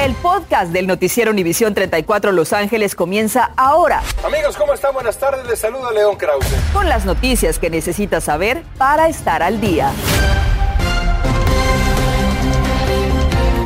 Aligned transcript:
El 0.00 0.14
podcast 0.14 0.72
del 0.72 0.86
noticiero 0.86 1.30
Univisión 1.30 1.74
34 1.74 2.32
Los 2.32 2.54
Ángeles 2.54 2.94
comienza 2.94 3.50
ahora. 3.54 4.00
Amigos, 4.24 4.56
¿cómo 4.56 4.72
están? 4.72 4.94
Buenas 4.94 5.18
tardes. 5.18 5.46
Les 5.46 5.58
saluda 5.58 5.90
León 5.92 6.16
Krause. 6.16 6.46
Con 6.72 6.88
las 6.88 7.04
noticias 7.04 7.58
que 7.58 7.68
necesitas 7.68 8.24
saber 8.24 8.62
para 8.78 9.08
estar 9.10 9.42
al 9.42 9.60
día. 9.60 9.92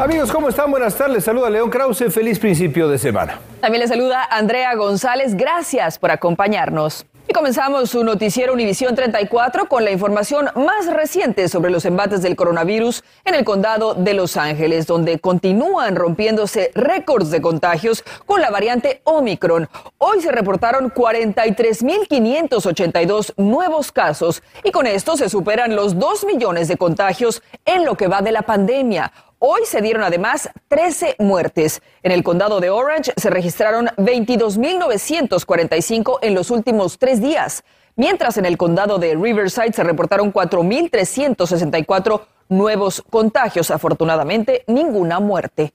Amigos, 0.00 0.32
¿cómo 0.32 0.48
están? 0.48 0.72
Buenas 0.72 0.96
tardes. 0.96 1.14
Les 1.14 1.24
saluda 1.24 1.48
León 1.50 1.70
Krause. 1.70 2.12
Feliz 2.12 2.40
principio 2.40 2.88
de 2.88 2.98
semana. 2.98 3.38
También 3.60 3.82
le 3.82 3.86
saluda 3.86 4.24
Andrea 4.28 4.74
González. 4.74 5.36
Gracias 5.36 6.00
por 6.00 6.10
acompañarnos. 6.10 7.06
Y 7.26 7.32
comenzamos 7.32 7.88
su 7.88 8.04
noticiero 8.04 8.52
Univisión 8.52 8.94
34 8.94 9.66
con 9.66 9.82
la 9.82 9.90
información 9.90 10.50
más 10.56 10.92
reciente 10.92 11.48
sobre 11.48 11.70
los 11.70 11.86
embates 11.86 12.20
del 12.20 12.36
coronavirus 12.36 13.02
en 13.24 13.34
el 13.34 13.46
condado 13.46 13.94
de 13.94 14.12
Los 14.12 14.36
Ángeles, 14.36 14.86
donde 14.86 15.18
continúan 15.18 15.96
rompiéndose 15.96 16.70
récords 16.74 17.30
de 17.30 17.40
contagios 17.40 18.04
con 18.26 18.42
la 18.42 18.50
variante 18.50 19.00
Omicron. 19.04 19.70
Hoy 19.96 20.20
se 20.20 20.32
reportaron 20.32 20.92
43.582 20.92 23.32
nuevos 23.38 23.90
casos 23.90 24.42
y 24.62 24.70
con 24.70 24.86
esto 24.86 25.16
se 25.16 25.30
superan 25.30 25.76
los 25.76 25.98
2 25.98 26.26
millones 26.26 26.68
de 26.68 26.76
contagios 26.76 27.42
en 27.64 27.86
lo 27.86 27.96
que 27.96 28.06
va 28.06 28.20
de 28.20 28.32
la 28.32 28.42
pandemia. 28.42 29.10
Hoy 29.46 29.66
se 29.66 29.82
dieron 29.82 30.02
además 30.02 30.48
13 30.68 31.16
muertes. 31.18 31.82
En 32.02 32.12
el 32.12 32.24
condado 32.24 32.60
de 32.60 32.70
Orange 32.70 33.12
se 33.14 33.28
registraron 33.28 33.88
22.945 33.88 36.18
en 36.22 36.34
los 36.34 36.50
últimos 36.50 36.98
tres 36.98 37.20
días, 37.20 37.62
mientras 37.94 38.38
en 38.38 38.46
el 38.46 38.56
condado 38.56 38.98
de 38.98 39.14
Riverside 39.14 39.74
se 39.74 39.84
reportaron 39.84 40.32
4.364 40.32 42.22
nuevos 42.48 43.04
contagios. 43.10 43.70
Afortunadamente, 43.70 44.64
ninguna 44.66 45.20
muerte. 45.20 45.74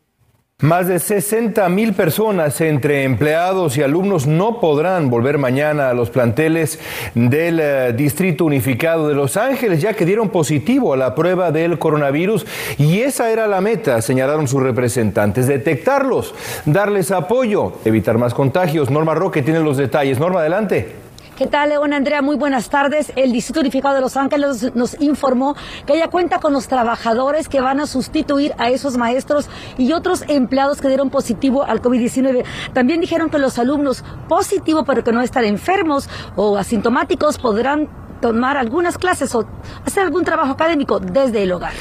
Más 0.61 0.89
de 0.89 0.99
60 0.99 1.69
mil 1.69 1.93
personas 1.93 2.59
entre 2.59 3.03
empleados 3.03 3.77
y 3.77 3.81
alumnos 3.81 4.27
no 4.27 4.59
podrán 4.59 5.09
volver 5.09 5.37
mañana 5.37 5.89
a 5.89 5.93
los 5.93 6.09
planteles 6.09 6.79
del 7.15 7.61
eh, 7.61 7.93
Distrito 7.93 8.43
Unificado 8.43 9.07
de 9.07 9.15
Los 9.15 9.37
Ángeles, 9.37 9.81
ya 9.81 9.93
que 9.93 10.03
dieron 10.03 10.27
positivo 10.27 10.93
a 10.93 10.97
la 10.97 11.15
prueba 11.15 11.53
del 11.53 11.79
coronavirus 11.79 12.45
y 12.77 12.99
esa 12.99 13.31
era 13.31 13.47
la 13.47 13.61
meta, 13.61 14.01
señalaron 14.01 14.49
sus 14.49 14.61
representantes, 14.61 15.47
detectarlos, 15.47 16.35
darles 16.65 17.11
apoyo, 17.11 17.75
evitar 17.85 18.17
más 18.17 18.33
contagios. 18.33 18.89
Norma 18.89 19.15
Roque 19.15 19.41
tiene 19.41 19.61
los 19.61 19.77
detalles. 19.77 20.19
Norma, 20.19 20.41
adelante. 20.41 21.08
¿Qué 21.39 21.47
tal, 21.47 21.69
León 21.69 21.93
Andrea? 21.93 22.21
Muy 22.21 22.35
buenas 22.35 22.69
tardes. 22.69 23.13
El 23.15 23.31
Distrito 23.31 23.61
Unificado 23.61 23.95
de 23.95 24.01
Los 24.01 24.17
Ángeles 24.17 24.75
nos 24.75 24.99
informó 24.99 25.55
que 25.85 25.93
ella 25.93 26.09
cuenta 26.09 26.39
con 26.39 26.51
los 26.51 26.67
trabajadores 26.67 27.47
que 27.47 27.61
van 27.61 27.79
a 27.79 27.87
sustituir 27.87 28.53
a 28.57 28.69
esos 28.69 28.97
maestros 28.97 29.47
y 29.77 29.93
otros 29.93 30.25
empleados 30.27 30.81
que 30.81 30.89
dieron 30.89 31.09
positivo 31.09 31.63
al 31.63 31.81
COVID-19. 31.81 32.43
También 32.73 32.99
dijeron 32.99 33.29
que 33.29 33.37
los 33.39 33.57
alumnos 33.57 34.03
positivos 34.27 34.83
pero 34.85 35.01
que 35.05 35.13
no 35.13 35.21
están 35.21 35.45
enfermos 35.45 36.09
o 36.35 36.57
asintomáticos 36.57 37.37
podrán 37.37 37.87
tomar 38.19 38.57
algunas 38.57 38.97
clases 38.97 39.33
o 39.33 39.47
hacer 39.85 40.03
algún 40.03 40.25
trabajo 40.25 40.51
académico 40.51 40.99
desde 40.99 41.43
el 41.43 41.53
hogar. 41.53 41.71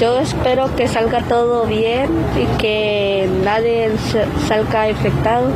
Yo 0.00 0.18
espero 0.18 0.74
que 0.74 0.88
salga 0.88 1.22
todo 1.22 1.66
bien 1.66 2.10
y 2.36 2.58
que 2.58 3.28
nadie 3.44 3.92
salga 4.48 4.90
infectado. 4.90 5.50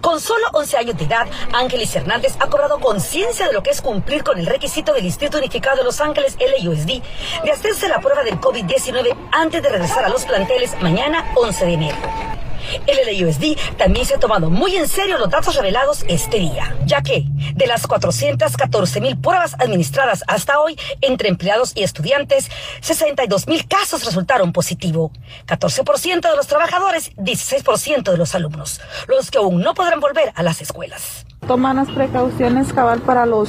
Con 0.00 0.20
solo 0.20 0.46
11 0.52 0.76
años 0.76 0.96
de 0.96 1.04
edad, 1.04 1.26
Ángeles 1.52 1.94
Hernández 1.94 2.36
ha 2.40 2.48
cobrado 2.48 2.78
conciencia 2.78 3.46
de 3.46 3.52
lo 3.52 3.62
que 3.62 3.70
es 3.70 3.80
cumplir 3.80 4.22
con 4.22 4.38
el 4.38 4.46
requisito 4.46 4.92
del 4.92 5.02
Distrito 5.02 5.38
Unificado 5.38 5.78
de 5.78 5.84
Los 5.84 6.00
Ángeles, 6.00 6.36
LUSD, 6.62 7.02
de 7.44 7.50
hacerse 7.50 7.88
la 7.88 8.00
prueba 8.00 8.22
del 8.22 8.40
COVID-19 8.40 9.16
antes 9.32 9.62
de 9.62 9.68
regresar 9.68 10.04
a 10.04 10.08
los 10.08 10.24
planteles 10.24 10.80
mañana 10.80 11.32
11 11.34 11.66
de 11.66 11.72
enero. 11.72 12.37
El 12.86 13.20
LUSD 13.20 13.56
también 13.76 14.06
se 14.06 14.14
ha 14.14 14.18
tomado 14.18 14.50
muy 14.50 14.76
en 14.76 14.88
serio 14.88 15.18
los 15.18 15.30
datos 15.30 15.54
revelados 15.54 16.04
este 16.08 16.38
día, 16.38 16.76
ya 16.84 17.02
que 17.02 17.24
de 17.54 17.66
las 17.66 17.86
414 17.86 19.00
mil 19.00 19.18
pruebas 19.18 19.54
administradas 19.58 20.24
hasta 20.26 20.60
hoy 20.60 20.78
entre 21.00 21.28
empleados 21.28 21.72
y 21.74 21.82
estudiantes, 21.82 22.50
62 22.80 23.46
mil 23.46 23.66
casos 23.66 24.04
resultaron 24.04 24.52
positivo, 24.52 25.12
14% 25.46 26.30
de 26.30 26.36
los 26.36 26.46
trabajadores, 26.46 27.14
16% 27.16 28.10
de 28.10 28.16
los 28.16 28.34
alumnos, 28.34 28.80
los 29.06 29.30
que 29.30 29.38
aún 29.38 29.60
no 29.60 29.74
podrán 29.74 30.00
volver 30.00 30.32
a 30.34 30.42
las 30.42 30.60
escuelas. 30.60 31.26
Toman 31.46 31.76
las 31.76 31.88
precauciones 31.88 32.72
cabal 32.72 33.00
para 33.00 33.26
los 33.26 33.48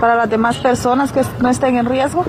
para 0.00 0.16
las 0.16 0.30
demás 0.30 0.56
personas 0.56 1.12
que 1.12 1.22
no 1.40 1.50
estén 1.50 1.76
en 1.76 1.86
riesgo. 1.86 2.24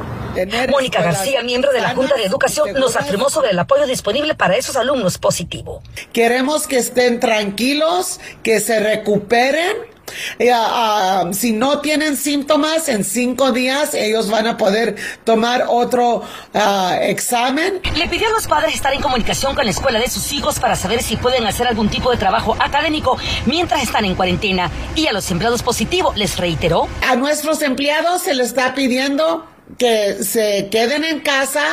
Mónica 0.70 1.02
García, 1.02 1.42
miembro 1.44 1.72
de 1.72 1.82
la 1.82 1.94
Junta 1.94 2.16
de 2.16 2.26
Educación, 2.26 2.74
nos 2.74 2.96
afirmó 2.96 3.30
sobre 3.30 3.52
el 3.52 3.60
apoyo 3.60 3.86
disponible 3.86 4.36
para 4.36 4.56
esos 4.56 4.76
alumnos 4.76 5.18
positivo. 5.18 5.82
Queremos 6.14 6.68
que 6.68 6.78
estén 6.78 7.20
tranquilos, 7.20 8.20
que 8.44 8.60
se 8.60 8.80
recuperen 8.80 9.92
eh, 10.40 10.52
ah, 10.52 11.24
ah, 11.26 11.34
si 11.34 11.52
no 11.52 11.80
tienen 11.80 12.18
síntomas, 12.18 12.90
en 12.90 13.04
cinco 13.04 13.52
días 13.52 13.94
ellos 13.94 14.30
van 14.30 14.48
a 14.48 14.58
poder 14.58 14.96
tomar 15.24 15.66
otro 15.68 16.24
ah, 16.54 16.98
examen. 17.02 17.82
Le 17.96 18.08
pidió 18.08 18.28
a 18.28 18.32
los 18.32 18.48
padres 18.48 18.76
estar 18.76 18.94
en 18.94 19.02
comunicación 19.02 19.56
con 19.56 19.66
la 19.66 19.72
escuela 19.72 20.00
de 20.00 20.10
sus 20.10 20.32
hijos 20.34 20.60
para 20.60 20.76
saber 20.76 21.02
si 21.02 21.18
pueden 21.18 21.46
hacer 21.46 21.68
algún 21.68 21.90
tipo 21.90 22.12
de 22.12 22.18
trabajo 22.18 22.56
académico 22.60 23.18
mientras 23.46 23.84
están 23.84 24.06
en 24.06 24.16
cuarentena. 24.16 24.70
Y 24.96 25.08
a 25.08 25.14
los 25.14 25.30
empleados 25.32 25.64
positivos 25.64 26.18
les 26.18 26.38
reiteró. 26.38 26.88
A 27.08 27.16
nuestros 27.16 27.62
empleados 27.62 28.24
se 28.24 28.34
les 28.34 28.48
está 28.48 28.74
pidiendo 28.74 29.48
que 29.78 30.24
se 30.24 30.70
queden 30.70 31.04
en 31.04 31.20
casa 31.20 31.64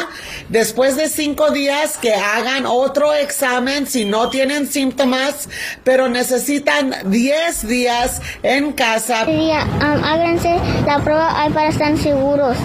después 0.49 0.97
de 0.97 1.09
cinco 1.09 1.51
días, 1.51 1.99
que 1.99 2.15
hagan 2.15 2.67
otro 2.67 3.15
examen 3.15 3.87
si 3.87 4.05
no 4.05 4.31
tienen 4.31 4.67
síntomas, 4.67 5.49
pero 5.85 6.09
necesitan 6.09 6.95
diez 7.07 7.67
días 7.67 8.21
en 8.43 8.73
casa. 8.73 9.25
Um, 9.27 10.05
háganse 10.05 10.59
la 10.87 10.99
prueba 11.03 11.49
para 11.53 11.69
estar 11.69 11.97
seguros. 11.99 12.57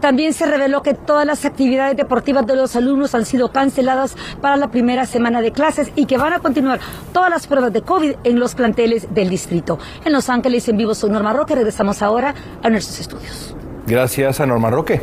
También 0.00 0.34
se 0.34 0.44
reveló 0.44 0.82
que 0.82 0.92
todas 0.92 1.26
las 1.26 1.46
actividades 1.46 1.96
deportivas 1.96 2.46
de 2.46 2.56
los 2.56 2.76
alumnos 2.76 3.14
han 3.14 3.24
sido 3.24 3.52
canceladas 3.52 4.16
para 4.42 4.56
la 4.56 4.68
primera 4.68 5.06
semana 5.06 5.40
de 5.40 5.50
clases 5.50 5.90
y 5.96 6.04
que 6.04 6.18
van 6.18 6.34
a 6.34 6.40
continuar 6.40 6.78
todas 7.14 7.30
las 7.30 7.46
pruebas 7.46 7.72
de 7.72 7.80
COVID 7.80 8.16
en 8.24 8.38
los 8.38 8.54
planteles 8.54 9.14
del 9.14 9.30
distrito. 9.30 9.78
En 10.04 10.12
Los 10.12 10.28
Ángeles, 10.28 10.68
en 10.68 10.76
vivo, 10.76 10.94
soy 10.94 11.08
Norma 11.08 11.32
Roque. 11.32 11.54
Regresamos 11.54 12.02
ahora 12.02 12.34
a 12.62 12.68
nuestros 12.68 13.00
estudios. 13.00 13.54
Gracias 13.86 14.40
a 14.40 14.46
Norma 14.46 14.70
Roque. 14.70 15.02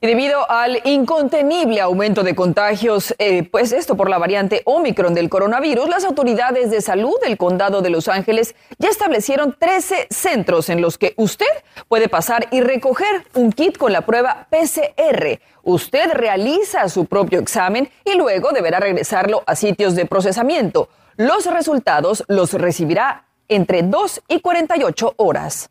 Y 0.00 0.06
debido 0.06 0.48
al 0.50 0.80
incontenible 0.84 1.80
aumento 1.80 2.22
de 2.22 2.36
contagios, 2.36 3.14
eh, 3.18 3.48
pues 3.50 3.72
esto 3.72 3.96
por 3.96 4.10
la 4.10 4.18
variante 4.18 4.60
Omicron 4.64 5.14
del 5.14 5.30
coronavirus, 5.30 5.88
las 5.88 6.04
autoridades 6.04 6.70
de 6.70 6.82
salud 6.82 7.14
del 7.24 7.38
condado 7.38 7.80
de 7.80 7.90
Los 7.90 8.06
Ángeles 8.08 8.54
ya 8.78 8.90
establecieron 8.90 9.56
13 9.58 10.06
centros 10.10 10.68
en 10.68 10.82
los 10.82 10.98
que 10.98 11.14
usted 11.16 11.46
puede 11.88 12.08
pasar 12.08 12.46
y 12.52 12.60
recoger 12.60 13.24
un 13.34 13.50
kit 13.50 13.78
con 13.78 13.90
la 13.90 14.02
prueba 14.02 14.46
PCR. 14.50 15.40
Usted 15.62 16.12
realiza 16.12 16.88
su 16.90 17.06
propio 17.06 17.40
examen 17.40 17.88
y 18.04 18.16
luego 18.16 18.52
deberá 18.52 18.78
regresarlo 18.78 19.42
a 19.46 19.56
sitios 19.56 19.96
de 19.96 20.04
procesamiento. 20.04 20.90
Los 21.16 21.46
resultados 21.46 22.22
los 22.28 22.52
recibirá 22.52 23.24
entre 23.48 23.82
2 23.82 24.22
y 24.28 24.40
48 24.40 25.14
horas. 25.16 25.70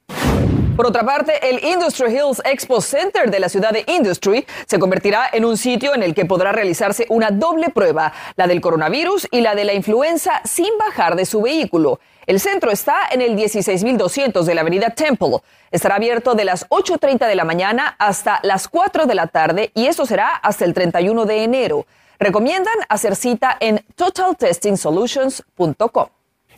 Por 0.76 0.88
otra 0.88 1.06
parte, 1.06 1.50
el 1.50 1.64
Industry 1.64 2.12
Hills 2.12 2.42
Expo 2.44 2.82
Center 2.82 3.32
de 3.32 3.40
la 3.40 3.48
ciudad 3.48 3.72
de 3.72 3.86
Industry 3.88 4.46
se 4.66 4.78
convertirá 4.78 5.30
en 5.32 5.46
un 5.46 5.56
sitio 5.56 5.96
en 5.96 6.04
el 6.04 6.14
que 6.14 6.26
podrá 6.26 6.52
realizarse 6.52 7.06
una 7.08 7.32
doble 7.32 7.70
prueba, 7.70 8.12
la 8.36 8.46
del 8.46 8.60
coronavirus 8.60 9.30
y 9.32 9.40
la 9.40 9.56
de 9.56 9.64
la 9.64 9.74
influenza 9.74 10.42
sin 10.44 10.78
bajar 10.78 11.16
de 11.16 11.26
su 11.26 11.42
vehículo. 11.42 12.02
El 12.26 12.42
centro 12.42 12.72
está 12.72 12.98
en 13.10 13.22
el 13.22 13.38
16200 13.38 14.46
de 14.46 14.54
la 14.54 14.60
avenida 14.62 14.90
Temple. 14.90 15.38
Estará 15.72 15.96
abierto 15.96 16.36
de 16.36 16.44
las 16.44 16.68
8.30 16.68 17.26
de 17.26 17.36
la 17.36 17.46
mañana 17.46 17.96
hasta 17.98 18.42
las 18.44 18.68
4 18.68 19.06
de 19.06 19.16
la 19.16 19.28
tarde 19.28 19.72
y 19.76 19.86
esto 19.86 20.06
será 20.06 20.36
hasta 20.36 20.66
el 20.66 20.74
31 20.74 21.24
de 21.24 21.44
enero. 21.46 21.86
Recomiendan 22.20 22.76
hacer 22.90 23.16
cita 23.16 23.56
en 23.62 23.86
totaltestingsolutions.com. 23.96 26.08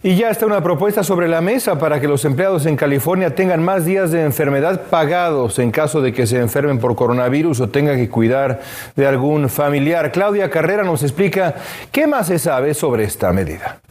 Y 0.04 0.16
ya 0.16 0.30
está 0.30 0.46
una 0.46 0.62
propuesta 0.62 1.04
sobre 1.04 1.28
la 1.28 1.42
mesa 1.42 1.80
para 1.80 2.00
que 2.00 2.08
los 2.08 2.24
empleados 2.24 2.68
en 2.68 2.76
California 2.76 3.34
tengan 3.34 3.64
más 3.64 3.84
días 3.84 4.12
de 4.12 4.22
enfermedad 4.22 4.84
pagados 4.90 5.58
en 5.58 5.72
caso 5.72 6.02
de 6.02 6.14
que 6.14 6.28
se 6.28 6.40
enfermen 6.40 6.78
por 6.78 6.96
coronavirus 6.96 7.62
o 7.62 7.70
tengan 7.70 7.98
que 7.98 8.08
cuidar 8.08 8.62
de 8.96 9.08
algún 9.08 9.50
familiar. 9.50 10.12
Claudia 10.12 10.52
Carrera 10.52 10.84
nos 10.84 11.02
explica 11.02 11.56
qué 11.92 12.06
más 12.06 12.28
se 12.28 12.38
sabe 12.38 12.76
sobre 12.76 13.06
esta 13.06 13.34
medida. 13.34 13.82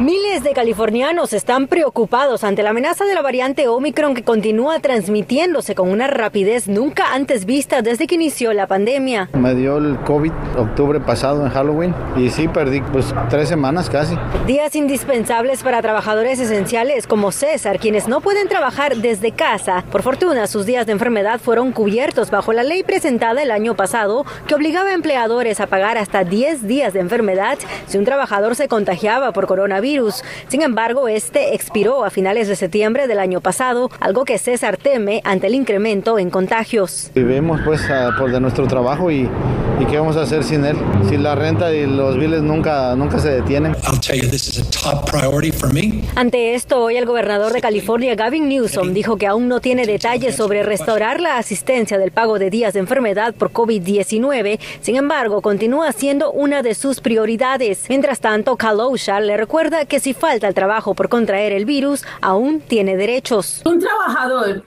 Miles 0.00 0.44
de 0.44 0.52
californianos 0.52 1.32
están 1.32 1.66
preocupados 1.66 2.44
ante 2.44 2.62
la 2.62 2.70
amenaza 2.70 3.04
de 3.04 3.16
la 3.16 3.20
variante 3.20 3.66
Omicron 3.66 4.14
que 4.14 4.22
continúa 4.22 4.78
transmitiéndose 4.78 5.74
con 5.74 5.90
una 5.90 6.06
rapidez 6.06 6.68
nunca 6.68 7.14
antes 7.14 7.44
vista 7.46 7.82
desde 7.82 8.06
que 8.06 8.14
inició 8.14 8.52
la 8.52 8.68
pandemia. 8.68 9.28
Me 9.32 9.56
dio 9.56 9.78
el 9.78 9.98
COVID 10.04 10.30
octubre 10.56 11.00
pasado 11.00 11.44
en 11.44 11.50
Halloween 11.50 11.96
y 12.16 12.30
sí 12.30 12.46
perdí 12.46 12.80
pues 12.80 13.12
tres 13.28 13.48
semanas 13.48 13.90
casi. 13.90 14.16
Días 14.46 14.76
indispensables 14.76 15.64
para 15.64 15.82
trabajadores 15.82 16.38
esenciales 16.38 17.08
como 17.08 17.32
César, 17.32 17.80
quienes 17.80 18.06
no 18.06 18.20
pueden 18.20 18.46
trabajar 18.46 18.98
desde 18.98 19.32
casa. 19.32 19.84
Por 19.90 20.02
fortuna, 20.02 20.46
sus 20.46 20.64
días 20.64 20.86
de 20.86 20.92
enfermedad 20.92 21.40
fueron 21.40 21.72
cubiertos 21.72 22.30
bajo 22.30 22.52
la 22.52 22.62
ley 22.62 22.84
presentada 22.84 23.42
el 23.42 23.50
año 23.50 23.74
pasado 23.74 24.24
que 24.46 24.54
obligaba 24.54 24.90
a 24.90 24.94
empleadores 24.94 25.58
a 25.58 25.66
pagar 25.66 25.98
hasta 25.98 26.22
10 26.22 26.68
días 26.68 26.92
de 26.92 27.00
enfermedad 27.00 27.58
si 27.88 27.98
un 27.98 28.04
trabajador 28.04 28.54
se 28.54 28.68
contagiaba 28.68 29.32
por 29.32 29.48
coronavirus 29.48 29.87
sin 30.48 30.62
embargo, 30.62 31.08
este 31.08 31.54
expiró 31.54 32.04
a 32.04 32.10
finales 32.10 32.46
de 32.48 32.56
septiembre 32.56 33.06
del 33.06 33.18
año 33.18 33.40
pasado, 33.40 33.90
algo 34.00 34.24
que 34.24 34.38
César 34.38 34.76
teme 34.76 35.22
ante 35.24 35.46
el 35.46 35.54
incremento 35.54 36.18
en 36.18 36.28
contagios. 36.30 37.10
Vivimos 37.14 37.60
pues 37.64 37.80
por 38.18 38.30
de 38.30 38.40
nuestro 38.40 38.66
trabajo 38.66 39.10
y, 39.10 39.28
y, 39.80 39.84
qué 39.86 39.98
vamos 39.98 40.16
a 40.16 40.22
hacer 40.22 40.44
sin 40.44 40.64
él. 40.64 40.76
Si 41.08 41.16
la 41.16 41.34
renta 41.34 41.72
y 41.72 41.86
los 41.86 42.18
biles 42.18 42.42
nunca, 42.42 42.94
nunca 42.96 43.18
se 43.18 43.30
detienen. 43.30 43.74
Ante 46.14 46.54
esto, 46.54 46.82
hoy 46.82 46.96
el 46.96 47.06
gobernador 47.06 47.52
de 47.52 47.60
California, 47.60 48.14
Gavin 48.14 48.48
Newsom, 48.48 48.92
dijo 48.92 49.16
que 49.16 49.26
aún 49.26 49.48
no 49.48 49.60
tiene 49.60 49.86
detalles 49.86 50.36
sobre 50.36 50.62
restaurar 50.62 51.20
la 51.20 51.38
asistencia 51.38 51.96
del 51.98 52.10
pago 52.10 52.38
de 52.38 52.50
días 52.50 52.74
de 52.74 52.80
enfermedad 52.80 53.34
por 53.34 53.52
COVID-19. 53.52 54.58
Sin 54.82 54.96
embargo, 54.96 55.40
continúa 55.40 55.92
siendo 55.92 56.30
una 56.30 56.62
de 56.62 56.74
sus 56.74 57.00
prioridades. 57.00 57.86
Mientras 57.88 58.20
tanto, 58.20 58.56
Cal 58.56 58.78
le 58.78 59.36
recuerda 59.36 59.77
que 59.86 60.00
si 60.00 60.14
falta 60.14 60.48
el 60.48 60.54
trabajo 60.54 60.94
por 60.94 61.08
contraer 61.08 61.52
el 61.52 61.64
virus, 61.64 62.04
aún 62.20 62.60
tiene 62.60 62.96
derechos. 62.96 63.62
Un 63.64 63.78
trabajador 63.78 64.64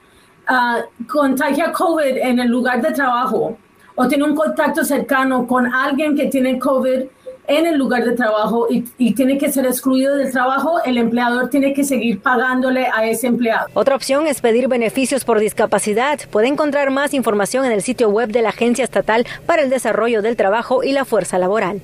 uh, 0.50 1.08
contagia 1.08 1.72
COVID 1.72 2.18
en 2.18 2.40
el 2.40 2.48
lugar 2.48 2.82
de 2.82 2.92
trabajo 2.92 3.58
o 3.96 4.08
tiene 4.08 4.24
un 4.24 4.36
contacto 4.36 4.84
cercano 4.84 5.46
con 5.46 5.72
alguien 5.74 6.16
que 6.16 6.28
tiene 6.28 6.58
COVID 6.58 7.04
en 7.48 7.66
el 7.66 7.78
lugar 7.78 8.06
de 8.06 8.14
trabajo 8.14 8.68
y, 8.70 8.86
y, 8.98 9.14
tiene 9.14 9.38
que 9.38 9.52
ser 9.52 9.66
excluido 9.66 10.16
del 10.16 10.32
trabajo, 10.32 10.82
el 10.86 10.98
empleador 10.98 11.50
tiene 11.50 11.74
que 11.74 11.84
seguir 11.84 12.22
pagándole 12.22 12.88
a 12.88 13.06
ese 13.06 13.28
empleado. 13.28 13.68
Otra 13.74 13.96
opción 13.96 14.28
es 14.28 14.42
pedir 14.42 14.68
beneficios 14.68 15.26
por 15.26 15.40
discapacidad. 15.40 16.20
Puede 16.30 16.48
encontrar 16.48 16.92
más 16.92 17.14
información 17.14 17.66
en 17.66 17.72
el 17.72 17.82
sitio 17.82 18.10
web 18.10 18.30
de 18.30 18.42
la 18.42 18.50
Agencia 18.50 18.84
Estatal 18.84 19.26
para 19.46 19.64
el 19.64 19.70
Desarrollo 19.70 20.22
del 20.22 20.38
Trabajo 20.38 20.84
y 20.84 20.94
la 20.94 21.04
Fuerza 21.04 21.38
Laboral. 21.38 21.82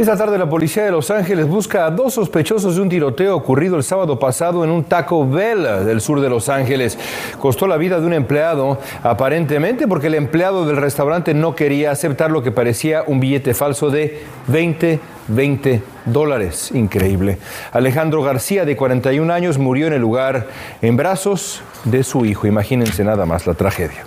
Esta 0.00 0.16
tarde 0.16 0.38
la 0.38 0.48
policía 0.48 0.84
de 0.84 0.92
Los 0.92 1.10
Ángeles 1.10 1.46
busca 1.46 1.84
a 1.84 1.90
dos 1.90 2.14
sospechosos 2.14 2.74
de 2.74 2.80
un 2.80 2.88
tiroteo 2.88 3.36
ocurrido 3.36 3.76
el 3.76 3.82
sábado 3.82 4.18
pasado 4.18 4.64
en 4.64 4.70
un 4.70 4.84
Taco 4.84 5.28
Bell 5.28 5.84
del 5.84 6.00
sur 6.00 6.22
de 6.22 6.30
Los 6.30 6.48
Ángeles. 6.48 6.98
Costó 7.38 7.66
la 7.66 7.76
vida 7.76 8.00
de 8.00 8.06
un 8.06 8.14
empleado, 8.14 8.78
aparentemente 9.02 9.86
porque 9.86 10.06
el 10.06 10.14
empleado 10.14 10.64
del 10.64 10.78
restaurante 10.78 11.34
no 11.34 11.54
quería 11.54 11.90
aceptar 11.90 12.30
lo 12.30 12.42
que 12.42 12.50
parecía 12.50 13.04
un 13.06 13.20
billete 13.20 13.52
falso 13.52 13.90
de 13.90 14.22
20, 14.46 15.00
20 15.28 15.82
dólares. 16.06 16.70
Increíble. 16.72 17.36
Alejandro 17.70 18.22
García, 18.22 18.64
de 18.64 18.76
41 18.76 19.30
años, 19.30 19.58
murió 19.58 19.86
en 19.86 19.92
el 19.92 20.00
lugar 20.00 20.46
en 20.80 20.96
brazos 20.96 21.62
de 21.84 22.04
su 22.04 22.24
hijo. 22.24 22.46
Imagínense 22.46 23.04
nada 23.04 23.26
más 23.26 23.46
la 23.46 23.52
tragedia. 23.52 24.06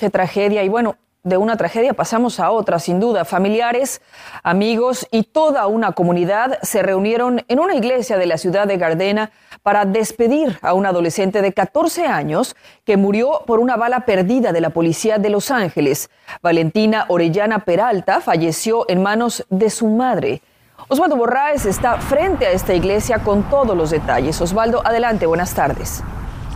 Qué 0.00 0.08
tragedia. 0.08 0.64
Y 0.64 0.70
bueno, 0.70 0.96
de 1.26 1.36
una 1.36 1.56
tragedia 1.56 1.92
pasamos 1.92 2.38
a 2.38 2.52
otra, 2.52 2.78
sin 2.78 3.00
duda. 3.00 3.24
Familiares, 3.24 4.00
amigos 4.44 5.08
y 5.10 5.24
toda 5.24 5.66
una 5.66 5.90
comunidad 5.90 6.60
se 6.62 6.82
reunieron 6.82 7.44
en 7.48 7.58
una 7.58 7.74
iglesia 7.74 8.16
de 8.16 8.26
la 8.26 8.38
ciudad 8.38 8.68
de 8.68 8.76
Gardena 8.76 9.32
para 9.64 9.84
despedir 9.84 10.56
a 10.62 10.72
un 10.72 10.86
adolescente 10.86 11.42
de 11.42 11.52
14 11.52 12.06
años 12.06 12.54
que 12.84 12.96
murió 12.96 13.42
por 13.44 13.58
una 13.58 13.76
bala 13.76 14.06
perdida 14.06 14.52
de 14.52 14.60
la 14.60 14.70
policía 14.70 15.18
de 15.18 15.30
Los 15.30 15.50
Ángeles. 15.50 16.10
Valentina 16.42 17.06
Orellana 17.08 17.64
Peralta 17.64 18.20
falleció 18.20 18.88
en 18.88 19.02
manos 19.02 19.44
de 19.50 19.68
su 19.68 19.88
madre. 19.88 20.42
Osvaldo 20.86 21.16
Borraes 21.16 21.66
está 21.66 21.98
frente 21.98 22.46
a 22.46 22.52
esta 22.52 22.72
iglesia 22.72 23.18
con 23.18 23.42
todos 23.50 23.76
los 23.76 23.90
detalles. 23.90 24.40
Osvaldo, 24.40 24.80
adelante, 24.86 25.26
buenas 25.26 25.54
tardes. 25.54 26.04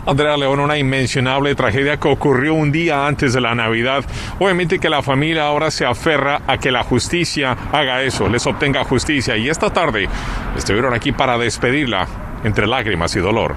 Andrea 0.07 0.37
León, 0.37 0.61
una 0.61 0.79
inmencionable 0.79 1.55
tragedia 1.55 1.99
que 1.99 2.09
ocurrió 2.09 2.55
un 2.55 2.73
día 2.73 3.07
antes 3.07 3.33
de 3.33 3.41
la 3.41 3.55
Navidad. 3.55 4.05
Obviamente 4.39 4.79
que 4.79 4.89
la 4.89 5.03
familia 5.03 5.47
ahora 5.47 5.71
se 5.71 5.85
aferra 5.85 6.43
a 6.47 6.59
que 6.59 6.71
la 6.71 6.83
justicia 6.83 7.57
haga 7.73 8.03
eso, 8.03 8.29
les 8.29 8.47
obtenga 8.47 8.85
justicia. 8.85 9.37
Y 9.37 9.49
esta 9.49 9.71
tarde 9.71 10.09
estuvieron 10.57 10.95
aquí 10.95 11.13
para 11.13 11.39
despedirla 11.39 12.07
entre 12.45 12.67
lágrimas 12.67 13.15
y 13.17 13.21
dolor. 13.21 13.55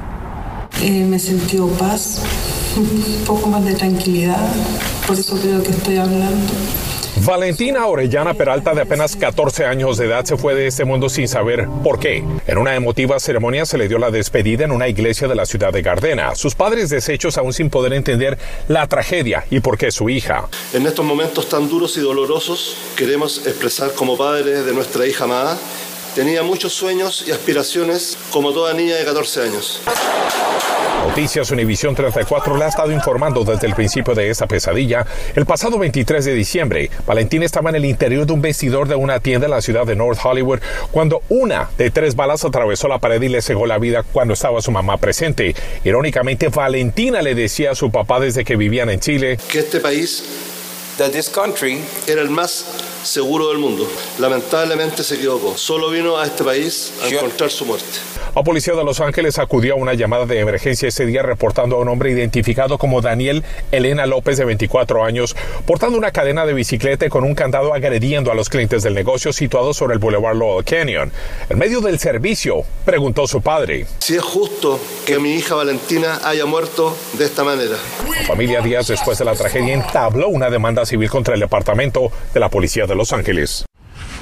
Eh, 0.82 1.06
me 1.06 1.20
sentí 1.20 1.58
paz, 1.80 2.22
un 2.78 3.26
poco 3.26 3.50
más 3.50 3.64
de 3.64 3.74
tranquilidad, 3.76 4.46
por 5.08 5.18
eso 5.18 5.40
creo 5.40 5.64
que 5.64 5.72
estoy 5.72 5.98
hablando. 5.98 6.54
Valentina 7.18 7.88
Orellana 7.88 8.34
Peralta, 8.34 8.74
de 8.74 8.82
apenas 8.82 9.16
14 9.16 9.66
años 9.66 9.98
de 9.98 10.08
edad, 10.08 10.26
se 10.26 10.36
fue 10.38 10.56
de 10.56 10.68
este 10.68 10.84
mundo 10.84 11.10
sin 11.10 11.28
saber 11.28 11.68
por 11.84 12.00
qué. 12.00 12.24
En 12.48 12.58
una 12.58 12.76
emotiva 12.76 13.20
ceremonia 13.20 13.66
se 13.66 13.78
le 13.78 13.88
dio 13.88 14.00
la 14.00 14.12
despedida 14.12 14.66
en 14.66 14.72
una 14.72 14.88
iglesia 14.88 15.28
de 15.28 15.36
la 15.36 15.46
ciudad 15.46 15.72
de 15.72 15.82
Gardena. 15.82 16.36
Sus 16.36 16.56
padres 16.56 16.90
deshechos 16.90 17.38
aún 17.38 17.54
sin 17.54 17.70
poder 17.70 17.94
entender 17.94 18.38
la 18.68 18.88
tragedia 18.88 19.46
y 19.50 19.60
por 19.60 19.78
qué 19.78 19.92
su 19.92 20.10
hija. 20.10 20.48
En 20.74 20.86
estos 20.86 21.06
momentos 21.06 21.48
tan 21.48 21.70
duros 21.70 21.98
y 21.98 22.02
dolorosos, 22.02 22.76
queremos 22.98 23.46
expresar 23.48 23.94
como 23.94 24.18
padres 24.18 24.66
de 24.66 24.74
nuestra 24.74 25.06
hija 25.06 25.24
amada 25.24 25.58
Tenía 26.16 26.44
muchos 26.44 26.74
sueños 26.74 27.24
y 27.28 27.32
aspiraciones 27.32 28.20
como 28.30 28.54
toda 28.54 28.72
niña 28.76 28.98
de 28.98 29.04
14 29.04 29.42
años. 29.42 29.82
Noticias 31.08 31.52
Univisión 31.52 31.94
34 31.94 32.58
le 32.58 32.64
ha 32.64 32.70
estado 32.70 32.92
informando 32.92 33.44
desde 33.44 33.68
el 33.68 33.76
principio 33.76 34.16
de 34.16 34.30
esa 34.30 34.48
pesadilla. 34.48 35.06
El 35.36 35.46
pasado 35.46 35.78
23 35.78 36.26
de 36.26 36.34
diciembre, 36.34 36.90
Valentín 37.06 37.44
estaba 37.44 37.70
en 37.70 37.76
el 37.76 37.86
interior 37.86 38.26
de 38.26 38.34
un 38.34 38.42
vestidor 38.42 38.88
de 38.88 38.96
una 38.96 39.20
tienda 39.20 39.46
en 39.46 39.52
la 39.52 39.62
ciudad 39.62 39.86
de 39.86 39.96
North 39.96 40.20
Hollywood 40.24 40.60
cuando 40.92 41.22
una 41.30 41.70
de 41.78 41.92
tres 41.92 42.16
balas 42.16 42.46
atravesó 42.46 42.88
la 42.88 43.00
pared 43.00 43.22
y 43.22 43.30
le 43.30 43.42
cegó 43.42 43.66
la 43.66 43.78
vida 43.78 44.04
cuando 44.04 44.34
estaba 44.34 44.62
su 44.62 44.72
mamá 44.72 44.98
presente. 44.98 45.54
Irónicamente, 45.84 46.48
Valentina 46.48 47.22
le 47.22 47.36
decía 47.36 47.72
a 47.72 47.76
su 47.76 47.92
papá 47.92 48.20
desde 48.20 48.44
que 48.46 48.56
vivían 48.56 48.90
en 48.90 49.00
Chile 49.00 49.38
que 49.52 49.60
este 49.60 49.82
país 49.82 50.24
this 51.12 51.30
country 51.30 51.82
era 52.08 52.22
el 52.22 52.30
más 52.30 52.66
seguro 53.04 53.50
del 53.50 53.58
mundo. 53.58 53.88
Lamentablemente 54.20 55.04
se 55.04 55.16
equivocó. 55.16 55.58
Solo 55.58 55.90
vino 55.90 56.18
a 56.18 56.26
este 56.26 56.44
país 56.44 56.94
a 57.04 57.08
encontrar 57.08 57.50
su 57.50 57.66
muerte. 57.66 58.00
La 58.36 58.42
policía 58.42 58.74
de 58.74 58.84
Los 58.84 59.00
Ángeles 59.00 59.38
acudió 59.38 59.74
a 59.74 59.78
una 59.78 59.94
llamada 59.94 60.26
de 60.26 60.40
emergencia 60.40 60.88
ese 60.88 61.06
día 61.06 61.22
reportando 61.22 61.76
a 61.76 61.80
un 61.80 61.88
hombre 61.88 62.10
identificado 62.10 62.80
como 62.80 63.00
Daniel 63.00 63.44
Elena 63.72 64.08
López 64.08 64.38
de 64.38 64.46
24 64.46 65.06
años 65.06 65.36
portando 65.68 66.00
una 66.00 66.12
cadena 66.12 66.44
de 66.46 66.54
bicicleta 66.54 67.08
con 67.10 67.26
un 67.26 67.36
candado 67.36 67.76
agrediendo 67.76 68.32
a 68.32 68.36
los 68.36 68.50
clientes 68.50 68.82
del 68.82 68.96
negocio 68.96 69.34
situado 69.34 69.74
sobre 69.74 69.94
el 69.94 70.00
Boulevard 70.00 70.36
Laurel 70.36 70.64
Canyon. 70.66 71.12
En 71.50 71.60
medio 71.60 71.82
del 71.82 72.00
servicio, 72.00 72.64
preguntó 72.86 73.28
su 73.28 73.42
padre. 73.42 73.86
Si 74.00 74.16
es 74.16 74.24
justo 74.24 74.80
que 75.06 75.20
mi 75.20 75.36
hija 75.36 75.56
Valentina 75.56 76.20
haya 76.24 76.46
muerto 76.46 76.96
de 77.14 77.26
esta 77.26 77.44
manera. 77.44 77.78
La 78.20 78.28
familia 78.28 78.62
días 78.62 78.88
después 78.88 79.18
de 79.20 79.26
la 79.26 79.36
tragedia 79.36 79.74
entabló 79.74 80.30
una 80.30 80.50
demanda 80.50 80.86
civil 80.86 81.10
contra 81.10 81.36
el 81.36 81.40
departamento 81.40 82.12
de 82.34 82.40
la 82.40 82.50
policía 82.50 82.88
de 82.88 82.93
Los 82.96 83.14
Ángeles. 83.14 83.66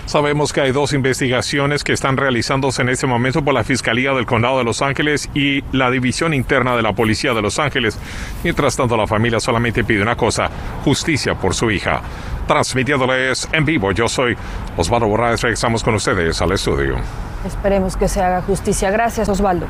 Sabemos 0.06 0.52
que 0.52 0.60
hay 0.60 0.72
dos 0.72 0.92
investigaciones 0.92 1.84
que 1.84 1.94
están 1.94 2.18
realizándose 2.18 2.82
en 2.82 2.90
este 2.90 3.08
momento 3.08 3.46
por 3.46 3.54
la 3.54 3.64
Fiscalía 3.64 4.12
del 4.12 4.26
Condado 4.26 4.58
de 4.58 4.66
Los 4.66 4.82
Ángeles 4.82 5.30
y 5.34 5.64
la 5.72 5.90
División 5.90 6.34
Interna 6.34 6.76
de 6.76 6.82
la 6.82 6.92
Policía 6.94 7.34
de 7.34 7.42
Los 7.42 7.60
Ángeles. 7.60 7.98
Mientras 8.44 8.76
tanto, 8.76 8.98
la 8.98 9.08
familia 9.08 9.40
solamente 9.40 9.84
pide 9.84 10.02
una 10.02 10.18
cosa, 10.18 10.50
justicia 10.84 11.36
por 11.36 11.54
su 11.54 11.72
hija. 11.72 12.02
Transmitiéndoles 12.46 13.48
en 13.54 13.64
vivo, 13.64 13.94
yo 13.94 14.10
soy 14.10 14.36
Osvaldo 14.76 15.08
Borraes, 15.08 15.42
regresamos 15.42 15.82
con 15.82 15.96
ustedes 15.96 16.42
al 16.42 16.52
estudio. 16.52 16.98
Esperemos 17.46 17.96
que 17.96 18.10
se 18.10 18.22
haga 18.22 18.42
justicia. 18.42 18.92
Gracias, 18.92 19.30
Osvaldo. 19.30 19.68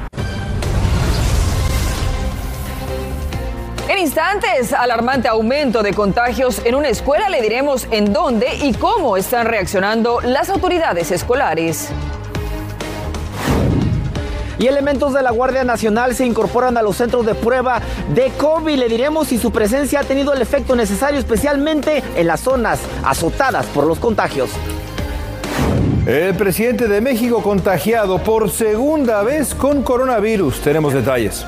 Instantes, 4.01 4.73
alarmante 4.73 5.27
aumento 5.27 5.83
de 5.83 5.93
contagios 5.93 6.61
en 6.65 6.75
una 6.75 6.89
escuela. 6.89 7.29
Le 7.29 7.41
diremos 7.41 7.87
en 7.91 8.11
dónde 8.11 8.47
y 8.61 8.73
cómo 8.73 9.15
están 9.15 9.45
reaccionando 9.45 10.21
las 10.21 10.49
autoridades 10.49 11.11
escolares. 11.11 11.89
Y 14.57 14.67
elementos 14.67 15.13
de 15.13 15.21
la 15.21 15.31
Guardia 15.31 15.63
Nacional 15.63 16.15
se 16.15 16.25
incorporan 16.25 16.77
a 16.77 16.81
los 16.81 16.97
centros 16.97 17.25
de 17.25 17.35
prueba 17.35 17.81
de 18.13 18.31
COVID. 18.37 18.77
Le 18.77 18.89
diremos 18.89 19.27
si 19.27 19.37
su 19.37 19.51
presencia 19.51 19.99
ha 19.99 20.03
tenido 20.03 20.33
el 20.33 20.41
efecto 20.41 20.75
necesario, 20.75 21.19
especialmente 21.19 22.03
en 22.15 22.27
las 22.27 22.41
zonas 22.41 22.79
azotadas 23.03 23.65
por 23.67 23.85
los 23.85 23.99
contagios. 23.99 24.49
El 26.07 26.33
presidente 26.35 26.87
de 26.87 27.01
México 27.01 27.43
contagiado 27.43 28.17
por 28.17 28.49
segunda 28.49 29.21
vez 29.21 29.53
con 29.53 29.83
coronavirus. 29.83 30.61
Tenemos 30.61 30.93
detalles. 30.93 31.45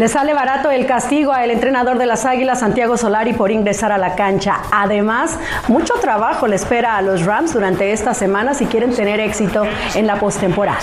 Le 0.00 0.08
sale 0.08 0.32
barato 0.32 0.70
el 0.70 0.86
castigo 0.86 1.30
al 1.30 1.50
entrenador 1.50 1.98
de 1.98 2.06
las 2.06 2.24
Águilas, 2.24 2.60
Santiago 2.60 2.96
Solari, 2.96 3.34
por 3.34 3.50
ingresar 3.50 3.92
a 3.92 3.98
la 3.98 4.14
cancha. 4.14 4.62
Además, 4.72 5.38
mucho 5.68 5.92
trabajo 6.00 6.46
le 6.46 6.56
espera 6.56 6.96
a 6.96 7.02
los 7.02 7.26
Rams 7.26 7.52
durante 7.52 7.92
esta 7.92 8.14
semana 8.14 8.54
si 8.54 8.64
quieren 8.64 8.94
tener 8.94 9.20
éxito 9.20 9.64
en 9.94 10.06
la 10.06 10.18
postemporada. 10.18 10.80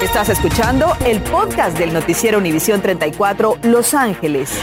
Estás 0.00 0.30
escuchando 0.30 0.96
el 1.04 1.20
podcast 1.20 1.76
del 1.76 1.92
noticiero 1.92 2.38
Univisión 2.38 2.80
34 2.80 3.58
Los 3.64 3.92
Ángeles. 3.92 4.58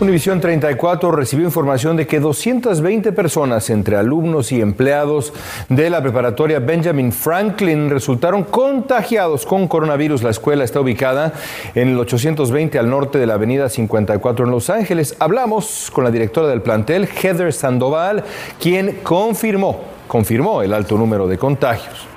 Univisión 0.00 0.40
34 0.40 1.12
recibió 1.12 1.44
información 1.44 1.94
de 1.94 2.06
que 2.06 2.20
220 2.20 3.12
personas, 3.12 3.68
entre 3.68 3.96
alumnos 3.96 4.50
y 4.50 4.62
empleados 4.62 5.34
de 5.68 5.90
la 5.90 6.00
preparatoria 6.00 6.58
Benjamin 6.58 7.12
Franklin, 7.12 7.90
resultaron 7.90 8.44
contagiados 8.44 9.44
con 9.44 9.68
coronavirus. 9.68 10.22
La 10.22 10.30
escuela 10.30 10.64
está 10.64 10.80
ubicada 10.80 11.34
en 11.74 11.88
el 11.88 11.98
820 11.98 12.78
al 12.78 12.88
norte 12.88 13.18
de 13.18 13.26
la 13.26 13.34
avenida 13.34 13.68
54 13.68 14.46
en 14.46 14.50
Los 14.50 14.70
Ángeles. 14.70 15.16
Hablamos 15.18 15.90
con 15.92 16.04
la 16.04 16.10
directora 16.10 16.48
del 16.48 16.62
plantel, 16.62 17.06
Heather 17.06 17.52
Sandoval, 17.52 18.24
quien 18.58 19.00
confirmó, 19.02 19.80
confirmó 20.08 20.62
el 20.62 20.72
alto 20.72 20.96
número 20.96 21.28
de 21.28 21.36
contagios. 21.36 22.09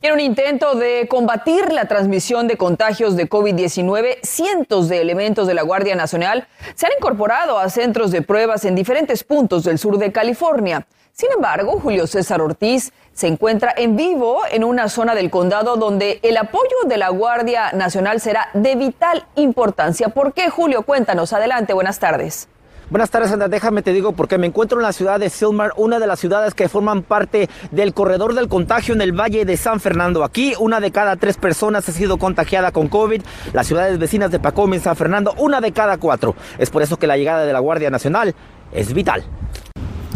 En 0.00 0.12
un 0.12 0.20
intento 0.20 0.76
de 0.76 1.08
combatir 1.08 1.72
la 1.72 1.86
transmisión 1.86 2.46
de 2.46 2.56
contagios 2.56 3.16
de 3.16 3.28
COVID-19, 3.28 4.18
cientos 4.22 4.88
de 4.88 5.00
elementos 5.00 5.48
de 5.48 5.54
la 5.54 5.62
Guardia 5.62 5.96
Nacional 5.96 6.46
se 6.76 6.86
han 6.86 6.92
incorporado 6.96 7.58
a 7.58 7.68
centros 7.68 8.12
de 8.12 8.22
pruebas 8.22 8.64
en 8.64 8.76
diferentes 8.76 9.24
puntos 9.24 9.64
del 9.64 9.76
sur 9.76 9.98
de 9.98 10.12
California. 10.12 10.86
Sin 11.12 11.32
embargo, 11.32 11.80
Julio 11.80 12.06
César 12.06 12.40
Ortiz 12.40 12.92
se 13.12 13.26
encuentra 13.26 13.74
en 13.76 13.96
vivo 13.96 14.42
en 14.52 14.62
una 14.62 14.88
zona 14.88 15.16
del 15.16 15.30
condado 15.30 15.74
donde 15.74 16.20
el 16.22 16.36
apoyo 16.36 16.76
de 16.86 16.96
la 16.96 17.08
Guardia 17.08 17.72
Nacional 17.72 18.20
será 18.20 18.50
de 18.54 18.76
vital 18.76 19.26
importancia. 19.34 20.10
¿Por 20.10 20.32
qué, 20.32 20.48
Julio? 20.48 20.82
Cuéntanos. 20.82 21.32
Adelante, 21.32 21.72
buenas 21.72 21.98
tardes. 21.98 22.46
Buenas 22.90 23.10
tardes, 23.10 23.28
Sandra. 23.28 23.48
Déjame 23.48 23.82
te 23.82 23.92
digo 23.92 24.12
porque 24.12 24.38
me 24.38 24.46
encuentro 24.46 24.78
en 24.78 24.82
la 24.82 24.94
ciudad 24.94 25.20
de 25.20 25.28
Silmar, 25.28 25.72
una 25.76 25.98
de 25.98 26.06
las 26.06 26.18
ciudades 26.18 26.54
que 26.54 26.70
forman 26.70 27.02
parte 27.02 27.50
del 27.70 27.92
corredor 27.92 28.34
del 28.34 28.48
contagio 28.48 28.94
en 28.94 29.02
el 29.02 29.12
Valle 29.12 29.44
de 29.44 29.58
San 29.58 29.78
Fernando. 29.78 30.24
Aquí, 30.24 30.54
una 30.58 30.80
de 30.80 30.90
cada 30.90 31.16
tres 31.16 31.36
personas 31.36 31.86
ha 31.86 31.92
sido 31.92 32.16
contagiada 32.16 32.72
con 32.72 32.88
COVID. 32.88 33.20
Las 33.52 33.66
ciudades 33.66 33.98
vecinas 33.98 34.30
de 34.30 34.40
Pacoma 34.40 34.76
y 34.76 34.80
San 34.80 34.96
Fernando, 34.96 35.34
una 35.36 35.60
de 35.60 35.72
cada 35.72 35.98
cuatro. 35.98 36.34
Es 36.56 36.70
por 36.70 36.80
eso 36.80 36.98
que 36.98 37.06
la 37.06 37.18
llegada 37.18 37.44
de 37.44 37.52
la 37.52 37.58
Guardia 37.58 37.90
Nacional 37.90 38.34
es 38.72 38.94
vital. 38.94 39.22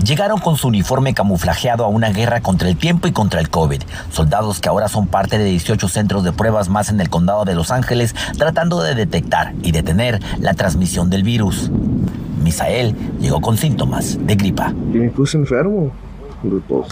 Llegaron 0.03 0.41
con 0.41 0.57
su 0.57 0.69
uniforme 0.69 1.13
camuflajeado 1.13 1.85
a 1.85 1.89
una 1.89 2.09
guerra 2.09 2.41
contra 2.41 2.71
el 2.71 2.79
tiempo 2.79 3.07
y 3.07 3.13
contra 3.13 3.41
el 3.41 3.51
COVID. 3.51 3.83
Soldados 4.11 4.61
que 4.61 4.71
ahora 4.71 4.89
son 4.89 5.09
parte 5.09 5.37
de 5.37 5.45
18 5.45 5.89
centros 5.89 6.25
de 6.25 6.33
pruebas 6.33 6.71
más 6.71 6.89
en 6.89 7.03
el 7.03 7.11
condado 7.11 7.45
de 7.45 7.55
Los 7.55 7.71
Ángeles, 7.71 8.15
tratando 8.39 8.83
de 8.83 8.95
detectar 8.95 9.53
y 9.63 9.73
detener 9.73 10.21
la 10.39 10.55
transmisión 10.55 11.11
del 11.11 11.23
virus. 11.23 11.71
Misael 12.43 12.95
llegó 13.21 13.41
con 13.41 13.57
síntomas 13.57 14.19
de 14.25 14.35
gripa. 14.35 14.75
Y 14.93 14.99
me 14.99 15.11
puse 15.11 15.37
enfermo. 15.37 15.91
Pues, 16.69 16.89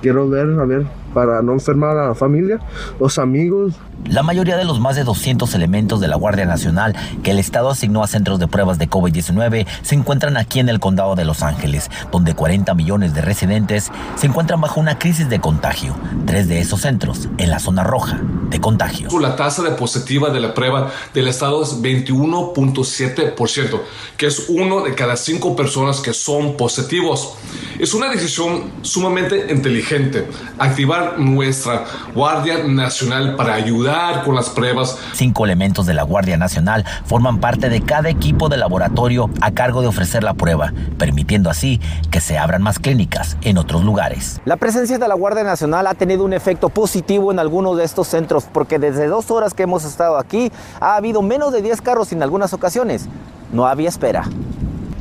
quiero 0.00 0.28
ver, 0.28 0.46
a 0.60 0.64
ver, 0.64 0.86
para 1.14 1.40
no 1.40 1.52
enfermar 1.52 1.96
a 1.96 2.08
la 2.08 2.14
familia, 2.14 2.58
los 3.00 3.18
amigos, 3.18 3.74
la 4.06 4.22
mayoría 4.22 4.58
de 4.58 4.66
los 4.66 4.80
más 4.80 4.96
de 4.96 5.04
200 5.04 5.54
elementos 5.54 6.00
de 6.00 6.08
la 6.08 6.16
Guardia 6.16 6.44
Nacional 6.44 6.94
que 7.22 7.30
el 7.30 7.38
Estado 7.38 7.70
asignó 7.70 8.02
a 8.02 8.06
centros 8.06 8.38
de 8.38 8.48
pruebas 8.48 8.78
de 8.78 8.90
COVID-19 8.90 9.66
se 9.82 9.94
encuentran 9.94 10.36
aquí 10.36 10.60
en 10.60 10.68
el 10.68 10.78
condado 10.78 11.14
de 11.14 11.24
Los 11.24 11.42
Ángeles, 11.42 11.90
donde 12.12 12.34
40 12.34 12.74
millones 12.74 13.14
de 13.14 13.22
residentes 13.22 13.90
se 14.16 14.26
encuentran 14.26 14.60
bajo 14.60 14.78
una 14.78 14.98
crisis 14.98 15.30
de 15.30 15.40
contagio. 15.40 15.94
Tres 16.26 16.48
de 16.48 16.60
esos 16.60 16.82
centros 16.82 17.28
en 17.38 17.50
la 17.50 17.60
zona 17.60 17.82
roja 17.82 18.20
de 18.50 18.60
contagio. 18.60 19.08
La 19.20 19.36
tasa 19.36 19.62
de 19.62 19.70
positiva 19.70 20.30
de 20.30 20.40
la 20.40 20.52
prueba 20.52 20.90
del 21.14 21.28
Estado 21.28 21.62
es 21.62 21.80
21.7%, 21.80 23.80
que 24.18 24.26
es 24.26 24.46
uno 24.48 24.82
de 24.82 24.94
cada 24.94 25.16
cinco 25.16 25.56
personas 25.56 26.00
que 26.00 26.12
son 26.12 26.56
positivos. 26.56 27.36
Es 27.78 27.94
una 27.94 28.10
decisión 28.10 28.70
sumamente 28.82 29.46
inteligente 29.50 30.28
activar 30.58 31.03
nuestra 31.16 31.84
Guardia 32.14 32.64
Nacional 32.64 33.36
para 33.36 33.54
ayudar 33.54 34.24
con 34.24 34.34
las 34.34 34.50
pruebas. 34.50 34.98
Cinco 35.12 35.44
elementos 35.44 35.86
de 35.86 35.94
la 35.94 36.02
Guardia 36.02 36.36
Nacional 36.36 36.84
forman 37.04 37.38
parte 37.38 37.68
de 37.68 37.82
cada 37.82 38.08
equipo 38.08 38.48
de 38.48 38.56
laboratorio 38.56 39.30
a 39.40 39.52
cargo 39.52 39.80
de 39.80 39.88
ofrecer 39.88 40.22
la 40.22 40.34
prueba, 40.34 40.72
permitiendo 40.98 41.50
así 41.50 41.80
que 42.10 42.20
se 42.20 42.38
abran 42.38 42.62
más 42.62 42.78
clínicas 42.78 43.36
en 43.42 43.58
otros 43.58 43.84
lugares. 43.84 44.40
La 44.44 44.56
presencia 44.56 44.98
de 44.98 45.08
la 45.08 45.14
Guardia 45.14 45.44
Nacional 45.44 45.86
ha 45.86 45.94
tenido 45.94 46.24
un 46.24 46.32
efecto 46.32 46.68
positivo 46.68 47.32
en 47.32 47.38
algunos 47.38 47.76
de 47.76 47.84
estos 47.84 48.08
centros, 48.08 48.44
porque 48.52 48.78
desde 48.78 49.06
dos 49.06 49.30
horas 49.30 49.54
que 49.54 49.64
hemos 49.64 49.84
estado 49.84 50.18
aquí 50.18 50.50
ha 50.80 50.96
habido 50.96 51.22
menos 51.22 51.52
de 51.52 51.62
10 51.62 51.80
carros 51.80 52.12
en 52.12 52.22
algunas 52.22 52.52
ocasiones. 52.52 53.08
No 53.52 53.66
había 53.66 53.88
espera. 53.88 54.24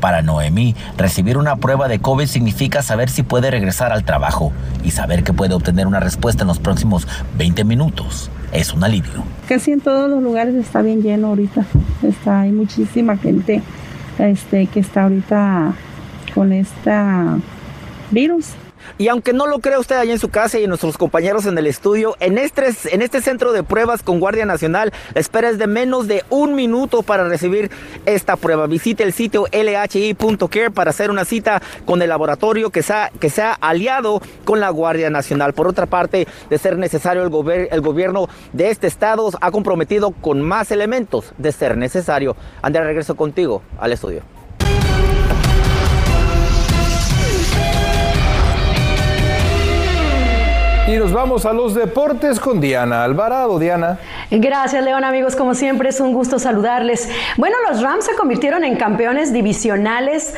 Para 0.03 0.21
Noemí, 0.21 0.75
recibir 0.97 1.37
una 1.37 1.55
prueba 1.55 1.87
de 1.87 1.99
COVID 1.99 2.25
significa 2.25 2.81
saber 2.81 3.09
si 3.09 3.23
puede 3.23 3.49
regresar 3.49 3.93
al 3.93 4.03
trabajo 4.03 4.51
y 4.83 4.91
saber 4.91 5.23
que 5.23 5.31
puede 5.31 5.53
obtener 5.53 5.87
una 5.87 6.01
respuesta 6.01 6.43
en 6.43 6.49
los 6.49 6.59
próximos 6.59 7.07
20 7.37 7.63
minutos 7.63 8.29
es 8.51 8.73
un 8.73 8.83
alivio. 8.83 9.23
Casi 9.47 9.71
en 9.71 9.79
todos 9.79 10.09
los 10.09 10.21
lugares 10.21 10.55
está 10.55 10.81
bien 10.81 11.03
lleno 11.03 11.27
ahorita. 11.27 11.65
Está, 12.03 12.41
hay 12.41 12.51
muchísima 12.51 13.15
gente 13.15 13.61
este, 14.19 14.67
que 14.67 14.81
está 14.81 15.03
ahorita 15.03 15.73
con 16.35 16.51
esta 16.51 17.37
virus. 18.11 18.47
Y 18.97 19.07
aunque 19.07 19.33
no 19.33 19.47
lo 19.47 19.59
crea 19.59 19.79
usted 19.79 19.95
allá 19.95 20.13
en 20.13 20.19
su 20.19 20.29
casa 20.29 20.59
y 20.59 20.67
nuestros 20.67 20.97
compañeros 20.97 21.45
en 21.45 21.57
el 21.57 21.67
estudio, 21.67 22.15
en 22.19 22.37
este, 22.37 22.63
en 22.91 23.01
este 23.01 23.21
centro 23.21 23.51
de 23.51 23.63
pruebas 23.63 24.03
con 24.03 24.19
Guardia 24.19 24.45
Nacional, 24.45 24.91
la 25.13 25.21
espera 25.21 25.49
es 25.49 25.57
de 25.57 25.67
menos 25.67 26.07
de 26.07 26.23
un 26.29 26.55
minuto 26.55 27.03
para 27.03 27.27
recibir 27.27 27.71
esta 28.05 28.35
prueba. 28.35 28.67
Visite 28.67 29.03
el 29.03 29.13
sitio 29.13 29.45
lhi.care 29.51 30.71
para 30.71 30.91
hacer 30.91 31.11
una 31.11 31.25
cita 31.25 31.61
con 31.85 32.01
el 32.01 32.09
laboratorio 32.09 32.69
que 32.69 32.83
se, 32.83 32.93
ha, 32.93 33.11
que 33.19 33.31
aliado 33.59 34.21
con 34.45 34.59
la 34.59 34.69
Guardia 34.69 35.09
Nacional. 35.09 35.53
Por 35.53 35.67
otra 35.67 35.85
parte, 35.85 36.27
de 36.49 36.57
ser 36.57 36.77
necesario, 36.77 37.23
el, 37.23 37.67
el 37.71 37.81
gobierno 37.81 38.27
de 38.51 38.69
este 38.69 38.87
estado 38.87 39.29
ha 39.41 39.51
comprometido 39.51 40.11
con 40.11 40.41
más 40.41 40.71
elementos 40.71 41.33
de 41.37 41.51
ser 41.51 41.77
necesario. 41.77 42.35
Andrea, 42.61 42.85
regreso 42.85 43.15
contigo 43.15 43.61
al 43.79 43.91
estudio. 43.91 44.32
Y 50.85 50.97
nos 50.97 51.13
vamos 51.13 51.45
a 51.45 51.53
los 51.53 51.75
deportes 51.75 52.41
con 52.41 52.59
Diana 52.59 53.05
Alvarado. 53.05 53.57
Diana. 53.57 53.99
Gracias, 54.29 54.83
León. 54.83 55.05
Amigos, 55.05 55.33
como 55.37 55.55
siempre, 55.55 55.87
es 55.87 56.01
un 56.01 56.11
gusto 56.11 56.39
saludarles. 56.39 57.09
Bueno, 57.37 57.55
los 57.69 57.81
Rams 57.81 58.05
se 58.05 58.15
convirtieron 58.15 58.65
en 58.65 58.75
campeones 58.75 59.31
divisionales 59.31 60.33